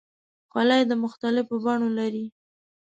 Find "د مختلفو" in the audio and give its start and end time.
0.87-1.55